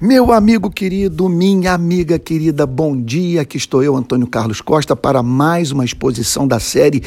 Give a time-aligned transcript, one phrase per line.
[0.00, 3.40] Meu amigo querido, minha amiga querida, bom dia.
[3.40, 7.02] Aqui estou eu, Antônio Carlos Costa, para mais uma exposição da série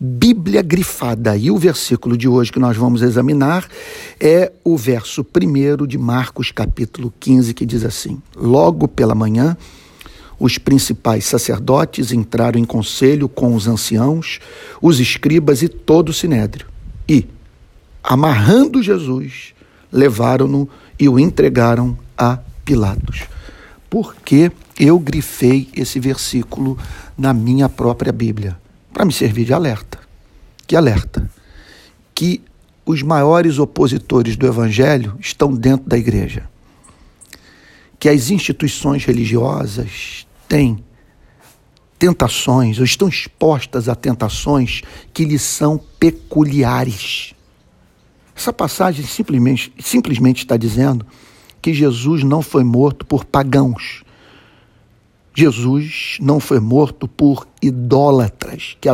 [0.00, 1.36] Bíblia Grifada.
[1.36, 3.68] E o versículo de hoje que nós vamos examinar
[4.18, 9.56] é o verso 1 de Marcos, capítulo 15, que diz assim: Logo pela manhã,
[10.36, 14.40] os principais sacerdotes entraram em conselho com os anciãos,
[14.80, 16.66] os escribas e todo o sinédrio.
[17.08, 17.24] E,
[18.02, 19.54] amarrando Jesus,
[19.92, 20.68] levaram-no
[20.98, 23.24] e o entregaram a Pilatos.
[23.90, 26.78] Porque eu grifei esse versículo
[27.18, 28.56] na minha própria Bíblia?
[28.92, 29.98] Para me servir de alerta.
[30.66, 31.28] Que alerta?
[32.14, 32.40] Que
[32.86, 36.48] os maiores opositores do Evangelho estão dentro da igreja.
[37.98, 40.82] Que as instituições religiosas têm
[41.98, 47.32] tentações, ou estão expostas a tentações que lhes são peculiares.
[48.34, 51.06] Essa passagem simplesmente, simplesmente está dizendo
[51.62, 54.02] que Jesus não foi morto por pagãos.
[55.34, 58.88] Jesus não foi morto por idólatras que,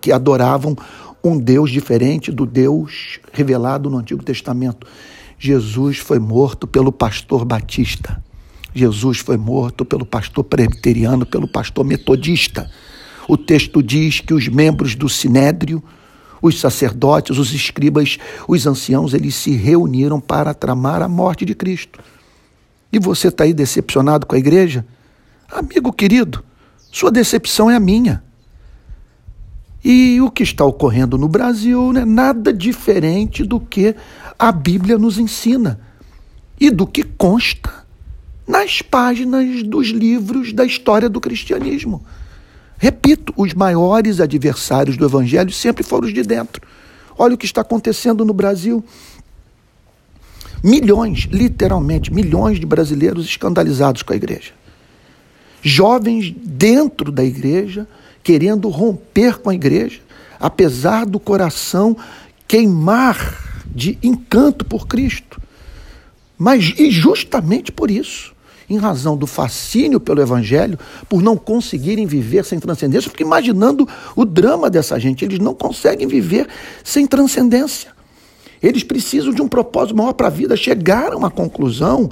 [0.00, 0.76] que adoravam
[1.22, 4.86] um Deus diferente do Deus revelado no Antigo Testamento.
[5.38, 8.22] Jesus foi morto pelo pastor batista.
[8.74, 12.70] Jesus foi morto pelo pastor presbiteriano, pelo pastor metodista.
[13.28, 15.82] O texto diz que os membros do sinédrio,
[16.44, 21.98] os sacerdotes, os escribas, os anciãos, eles se reuniram para tramar a morte de Cristo.
[22.92, 24.84] E você está aí decepcionado com a igreja?
[25.50, 26.44] Amigo querido,
[26.92, 28.22] sua decepção é a minha.
[29.82, 33.96] E o que está ocorrendo no Brasil não é nada diferente do que
[34.38, 35.80] a Bíblia nos ensina
[36.60, 37.72] e do que consta
[38.46, 42.04] nas páginas dos livros da história do cristianismo.
[42.84, 46.60] Repito, os maiores adversários do Evangelho sempre foram os de dentro.
[47.16, 48.84] Olha o que está acontecendo no Brasil.
[50.62, 54.52] Milhões, literalmente, milhões de brasileiros escandalizados com a igreja.
[55.62, 57.88] Jovens dentro da igreja
[58.22, 60.02] querendo romper com a igreja,
[60.38, 61.96] apesar do coração
[62.46, 65.40] queimar de encanto por Cristo.
[66.36, 68.33] Mas e justamente por isso
[68.68, 73.10] em razão do fascínio pelo Evangelho, por não conseguirem viver sem transcendência.
[73.10, 75.24] Fico imaginando o drama dessa gente.
[75.24, 76.48] Eles não conseguem viver
[76.82, 77.92] sem transcendência.
[78.62, 80.56] Eles precisam de um propósito maior para a vida.
[80.56, 82.10] Chegaram à conclusão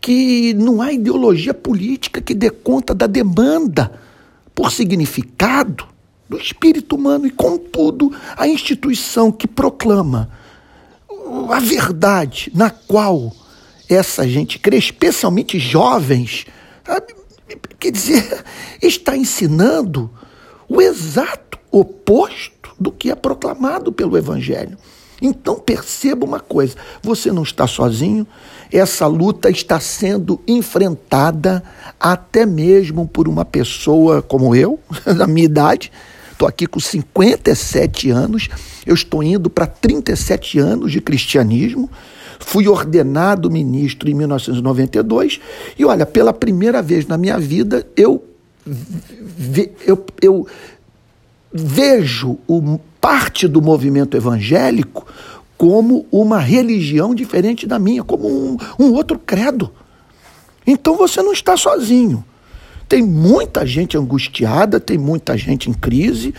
[0.00, 3.92] que não há ideologia política que dê conta da demanda
[4.54, 5.86] por significado
[6.28, 7.26] do espírito humano.
[7.26, 10.28] E, contudo, a instituição que proclama
[11.50, 13.32] a verdade na qual
[13.88, 16.46] essa gente crê, especialmente jovens,
[17.78, 18.44] quer dizer,
[18.82, 20.10] está ensinando
[20.68, 24.76] o exato oposto do que é proclamado pelo Evangelho.
[25.20, 28.26] Então perceba uma coisa: você não está sozinho,
[28.70, 31.62] essa luta está sendo enfrentada
[31.98, 34.78] até mesmo por uma pessoa como eu,
[35.16, 35.90] da minha idade.
[36.32, 38.48] Estou aqui com 57 anos,
[38.84, 41.90] eu estou indo para 37 anos de cristianismo.
[42.38, 45.40] Fui ordenado ministro em 1992
[45.78, 48.24] e, olha, pela primeira vez na minha vida, eu,
[49.86, 50.46] eu, eu
[51.52, 55.06] vejo o, parte do movimento evangélico
[55.56, 59.72] como uma religião diferente da minha, como um, um outro credo.
[60.66, 62.24] Então você não está sozinho.
[62.88, 66.34] Tem muita gente angustiada, tem muita gente em crise,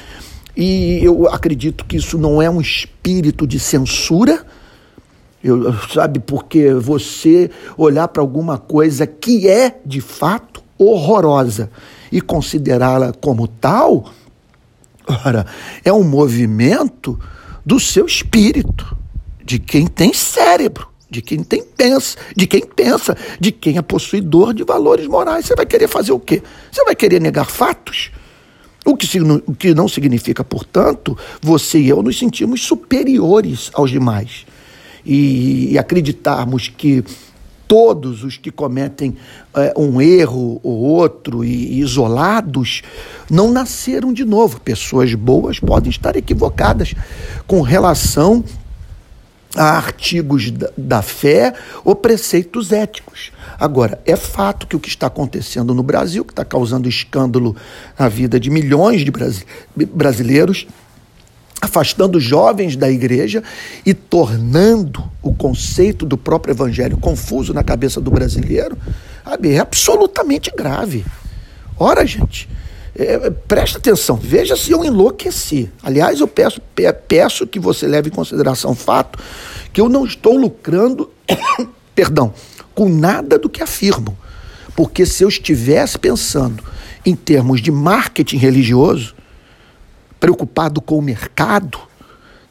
[0.56, 4.46] e eu acredito que isso não é um espírito de censura,
[5.44, 11.70] eu, sabe, porque você olhar para alguma coisa que é de fato horrorosa
[12.12, 14.12] e considerá-la como tal,
[15.26, 15.46] ora,
[15.84, 17.20] é um movimento
[17.66, 18.98] do seu espírito,
[19.44, 24.54] de quem tem cérebro, de quem tem pensa, de quem pensa, de quem é possuidor
[24.54, 25.46] de valores morais.
[25.46, 26.42] Você vai querer fazer o quê?
[26.72, 28.12] Você vai querer negar fatos?
[28.86, 29.08] O que,
[29.46, 34.46] o que não significa, portanto, você e eu nos sentimos superiores aos demais
[35.08, 37.04] e, e acreditarmos que
[37.66, 39.16] todos os que cometem
[39.56, 42.82] é, um erro ou outro e isolados
[43.30, 44.60] não nasceram de novo.
[44.60, 46.94] Pessoas boas podem estar equivocadas
[47.46, 48.44] com relação
[49.56, 51.54] a artigos da, da fé
[51.84, 53.32] ou preceitos éticos.
[53.60, 57.56] Agora, é fato que o que está acontecendo no Brasil, que está causando escândalo
[57.98, 59.12] na vida de milhões de
[59.86, 60.68] brasileiros,
[61.62, 63.44] afastando jovens da igreja
[63.86, 68.78] e tornando o conceito do próprio evangelho confuso na cabeça do brasileiro,
[69.24, 71.04] sabe, é absolutamente grave.
[71.80, 72.48] Ora, gente,
[72.96, 75.70] é, presta atenção, veja se eu enlouqueci.
[75.84, 76.62] Aliás, eu peço,
[77.08, 79.20] peço que você leve em consideração o fato
[79.74, 81.12] que eu não estou lucrando,
[81.94, 82.34] perdão,
[82.74, 84.16] com nada do que afirmam.
[84.76, 86.64] Porque se eu estivesse pensando
[87.06, 89.16] em termos de marketing religioso,
[90.20, 91.80] preocupado com o mercado,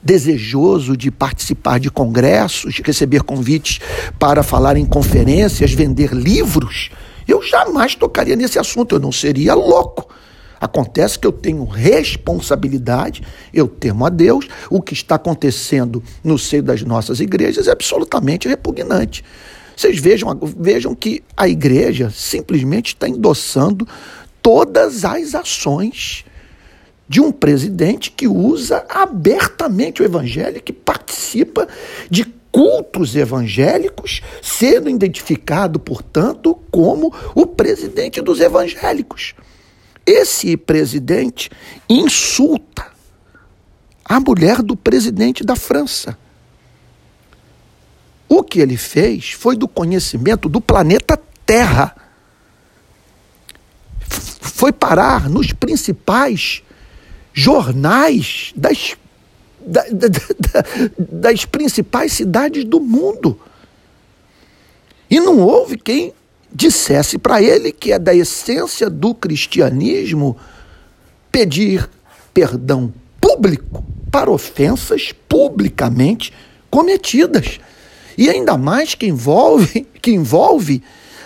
[0.03, 3.81] desejoso de participar de congressos, receber convites
[4.19, 6.91] para falar em conferências, vender livros,
[7.27, 10.09] eu jamais tocaria nesse assunto, eu não seria louco.
[10.61, 13.23] Acontece que eu tenho responsabilidade,
[13.53, 14.49] eu temo a Deus.
[14.71, 19.25] O que está acontecendo no seio das nossas igrejas é absolutamente repugnante.
[19.77, 23.87] Vocês vejam, vejam que a igreja simplesmente está endossando
[24.41, 26.25] todas as ações
[27.09, 31.69] de um presidente que usa abertamente o evangelho, que participa
[32.11, 39.35] de cultos evangélicos, sendo identificado, portanto, como o presidente dos evangélicos.
[40.07, 41.51] Esse presidente
[41.89, 42.87] insulta
[44.09, 46.17] a mulher do presidente da França.
[48.29, 51.95] O que ele fez foi do conhecimento do planeta Terra.
[53.99, 56.63] Foi parar nos principais
[57.37, 58.97] jornais das,
[59.61, 60.65] da, da, da,
[60.99, 63.39] das principais cidades do mundo.
[65.11, 66.15] E não houve quem
[66.51, 70.35] dissesse para ele que é da essência do cristianismo
[71.31, 71.89] pedir
[72.33, 76.33] perdão público para ofensas publicamente
[76.71, 77.61] cometidas.
[78.17, 80.83] E ainda mais que envolve, que envolve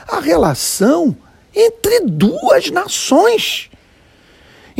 [0.08, 1.16] a relação
[1.54, 3.69] entre duas nações.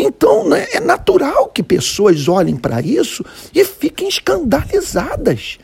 [0.00, 3.24] Então, né, é natural que pessoas olhem para isso
[3.54, 5.58] e fiquem escandalizadas.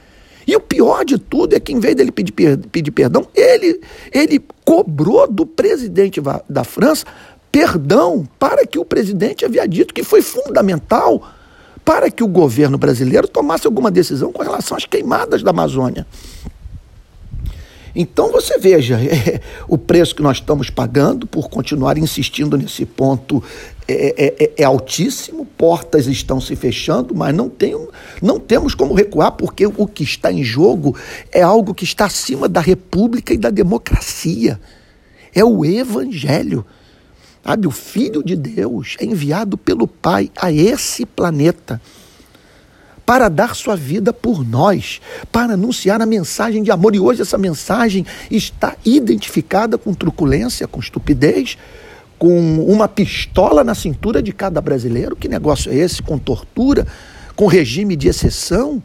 [0.46, 3.80] E o pior de tudo é que, em vez dele pedir, pedir perdão, ele,
[4.12, 7.04] ele cobrou do presidente da França
[7.50, 11.26] perdão para que o presidente havia dito que foi fundamental
[11.82, 16.06] para que o governo brasileiro tomasse alguma decisão com relação às queimadas da Amazônia.
[17.98, 23.42] Então você veja é, o preço que nós estamos pagando por continuar insistindo nesse ponto
[23.88, 27.74] é, é, é, é, altíssimo, portas estão se fechando, mas não, tem,
[28.20, 30.94] não temos como recuar, porque o que está em jogo
[31.32, 34.60] é algo que está acima da república e da democracia.
[35.34, 36.66] É o Evangelho.
[37.42, 41.80] Sabe, o Filho de Deus é enviado pelo Pai a esse planeta
[43.06, 45.00] para dar sua vida por nós,
[45.30, 46.96] para anunciar a mensagem de amor.
[46.96, 51.56] E hoje essa mensagem está identificada com truculência, com estupidez,
[52.18, 55.14] com uma pistola na cintura de cada brasileiro.
[55.14, 56.02] Que negócio é esse?
[56.02, 56.84] Com tortura,
[57.36, 58.82] com regime de exceção?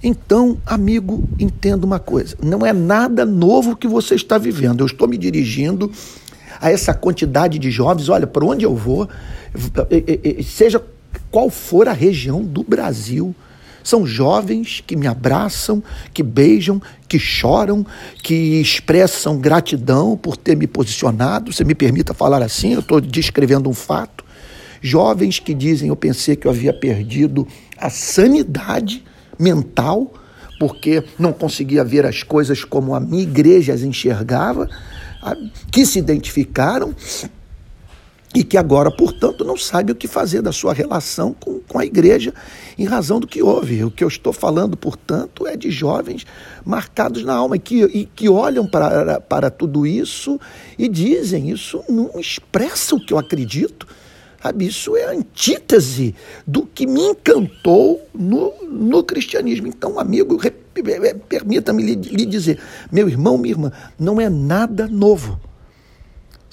[0.00, 4.80] Então, amigo, entenda uma coisa: não é nada novo que você está vivendo.
[4.80, 5.90] Eu estou me dirigindo
[6.60, 8.08] a essa quantidade de jovens.
[8.08, 9.08] Olha, para onde eu vou,
[10.44, 10.80] seja
[11.34, 13.34] qual for a região do Brasil.
[13.82, 15.82] São jovens que me abraçam,
[16.12, 17.84] que beijam, que choram,
[18.22, 21.52] que expressam gratidão por ter me posicionado.
[21.52, 24.24] Você me permita falar assim, eu estou descrevendo um fato.
[24.80, 29.02] Jovens que dizem: Eu pensei que eu havia perdido a sanidade
[29.36, 30.14] mental,
[30.60, 34.70] porque não conseguia ver as coisas como a minha igreja as enxergava,
[35.72, 36.94] que se identificaram
[38.34, 41.86] e que agora, portanto, não sabe o que fazer da sua relação com, com a
[41.86, 42.34] igreja
[42.76, 43.84] em razão do que houve.
[43.84, 46.26] O que eu estou falando, portanto, é de jovens
[46.64, 50.40] marcados na alma que, e que olham para, para tudo isso
[50.76, 53.86] e dizem: Isso não expressa o que eu acredito.
[54.58, 56.14] Isso é a antítese
[56.46, 59.66] do que me encantou no, no cristianismo.
[59.68, 60.38] Então, amigo,
[61.28, 62.58] permita-me lhe dizer:
[62.92, 65.40] meu irmão, minha irmã, não é nada novo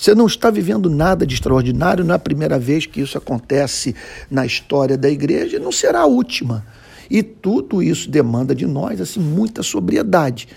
[0.02, 3.96] você não está vivendo nada de extraordinário, não é a primeira vez que isso acontece
[4.32, 6.66] na história da igreja, não será a última.
[7.08, 10.48] E tudo isso demanda de nós assim muita sobriedade.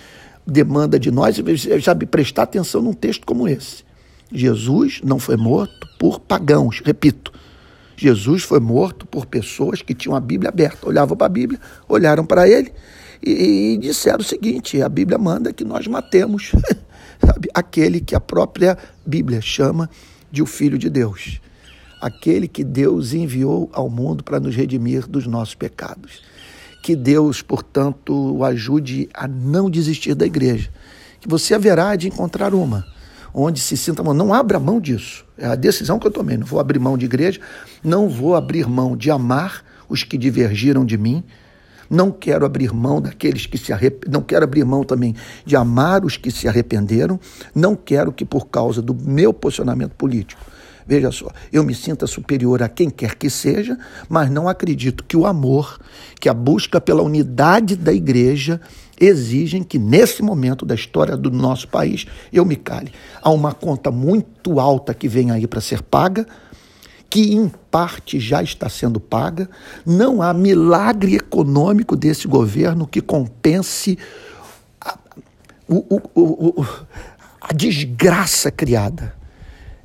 [0.46, 1.36] Demanda de nós,
[1.82, 3.84] sabe, prestar atenção num texto como esse.
[4.32, 7.30] Jesus não foi morto por pagãos, repito.
[7.98, 12.24] Jesus foi morto por pessoas que tinham a Bíblia aberta, olhavam para a Bíblia, olharam
[12.24, 12.72] para ele
[13.22, 16.52] e, e disseram o seguinte: a Bíblia manda que nós matemos
[17.20, 17.48] sabe?
[17.52, 19.90] Aquele que a própria Bíblia chama
[20.30, 21.40] de o Filho de Deus.
[22.00, 26.22] Aquele que Deus enviou ao mundo para nos redimir dos nossos pecados.
[26.82, 30.70] Que Deus, portanto, o ajude a não desistir da igreja.
[31.20, 32.84] Que você haverá de encontrar uma
[33.34, 35.24] onde se sinta, não abra mão disso.
[35.36, 36.36] É a decisão que eu tomei.
[36.36, 37.40] Não vou abrir mão de igreja,
[37.82, 41.24] não vou abrir mão de amar os que divergiram de mim,
[41.88, 44.08] não quero abrir mão daqueles que se arrep...
[44.08, 45.14] não quero abrir mão também
[45.44, 47.18] de amar os que se arrependeram,
[47.54, 50.40] não quero que por causa do meu posicionamento político
[50.86, 55.16] Veja só, eu me sinta superior a quem quer que seja, mas não acredito que
[55.16, 55.78] o amor,
[56.20, 58.60] que a busca pela unidade da igreja
[59.00, 62.92] exigem que, nesse momento da história do nosso país, eu me cale.
[63.22, 66.26] Há uma conta muito alta que vem aí para ser paga,
[67.14, 69.48] que em parte já está sendo paga.
[69.86, 73.96] Não há milagre econômico desse governo que compense
[74.80, 74.98] a,
[75.68, 76.66] o, o, o,
[77.40, 79.14] a desgraça criada.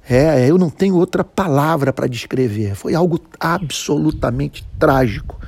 [0.09, 2.73] É, eu não tenho outra palavra para descrever.
[2.73, 5.39] Foi algo absolutamente trágico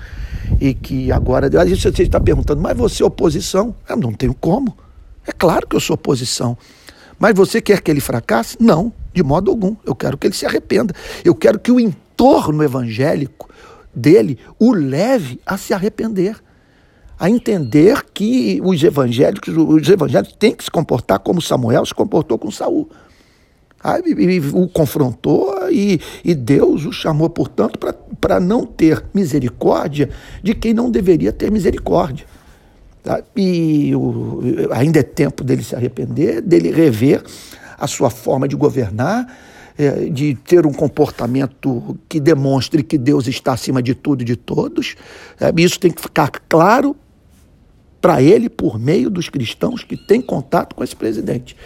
[0.59, 1.49] e que agora.
[1.59, 3.73] A gente você está perguntando, mas você é oposição?
[3.89, 4.77] Eu não tenho como.
[5.25, 6.55] É claro que eu sou oposição.
[7.17, 8.55] Mas você quer que ele fracasse?
[8.59, 9.75] Não, de modo algum.
[9.85, 10.93] Eu quero que ele se arrependa.
[11.23, 13.49] Eu quero que o entorno evangélico
[13.93, 16.35] dele o leve a se arrepender.
[17.19, 22.37] A entender que os evangélicos, os evangélicos têm que se comportar como Samuel se comportou
[22.37, 22.89] com Saul.
[23.83, 27.79] Aí, o confrontou e, e Deus o chamou, portanto,
[28.19, 30.09] para não ter misericórdia
[30.43, 32.25] de quem não deveria ter misericórdia.
[33.03, 33.23] Tá?
[33.35, 34.41] E o,
[34.71, 37.23] ainda é tempo dele se arrepender, dele rever
[37.81, 39.25] a sua forma de governar,
[39.75, 44.35] é, de ter um comportamento que demonstre que Deus está acima de tudo e de
[44.35, 44.95] todos.
[45.39, 46.95] É, isso tem que ficar claro
[47.99, 51.57] para ele por meio dos cristãos que têm contato com esse presidente.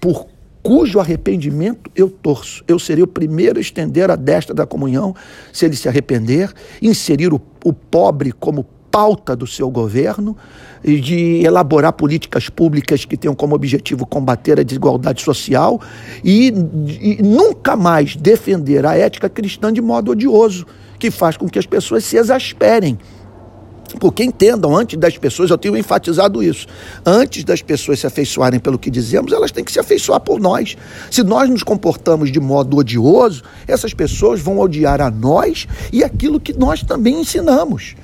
[0.00, 0.26] Por
[0.64, 2.64] cujo arrependimento eu torço.
[2.66, 5.14] Eu serei o primeiro a estender a destra da comunhão,
[5.52, 10.36] se ele se arrepender, inserir o, o pobre como pauta do seu governo
[10.84, 15.80] de elaborar políticas públicas que tenham como objetivo combater a desigualdade social
[16.22, 16.48] e,
[17.00, 20.66] e nunca mais defender a ética cristã de modo odioso,
[20.98, 22.98] que faz com que as pessoas se exasperem
[23.98, 26.66] porque entendam, antes das pessoas, eu tenho enfatizado isso,
[27.04, 30.78] antes das pessoas se afeiçoarem pelo que dizemos, elas têm que se afeiçoar por nós.
[31.10, 36.40] Se nós nos comportamos de modo odioso, essas pessoas vão odiar a nós e aquilo
[36.40, 37.94] que nós também ensinamos.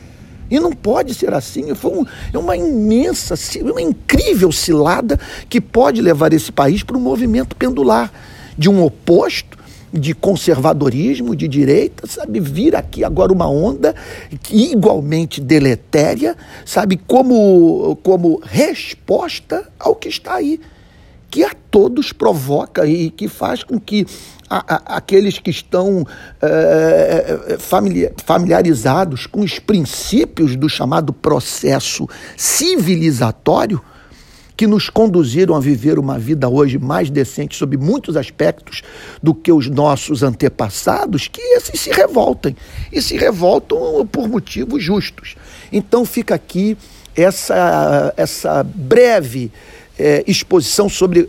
[0.50, 1.74] E não pode ser assim.
[1.74, 7.00] Foi um, é uma imensa, uma incrível cilada que pode levar esse país para um
[7.00, 8.12] movimento pendular
[8.56, 9.58] de um oposto
[9.92, 13.94] de conservadorismo, de direita, sabe, vir aqui agora uma onda
[14.50, 20.60] igualmente deletéria, sabe, como, como resposta ao que está aí,
[21.30, 24.06] que a todos provoca e que faz com que
[24.48, 26.06] a, a, aqueles que estão
[26.40, 27.58] é,
[28.24, 33.82] familiarizados com os princípios do chamado processo civilizatório,
[34.56, 38.82] que nos conduziram a viver uma vida hoje mais decente sob muitos aspectos
[39.22, 42.56] do que os nossos antepassados, que esses se revoltem
[42.92, 45.36] e se revoltam por motivos justos.
[45.70, 46.76] Então fica aqui
[47.14, 49.52] essa, essa breve
[49.98, 51.28] é, exposição sobre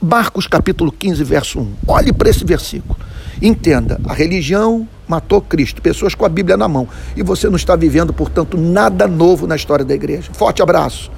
[0.00, 1.72] Marcos capítulo 15, verso 1.
[1.86, 2.96] Olhe para esse versículo.
[3.40, 6.88] Entenda, a religião matou Cristo, pessoas com a Bíblia na mão.
[7.16, 10.30] E você não está vivendo, portanto, nada novo na história da igreja.
[10.32, 11.10] Forte abraço.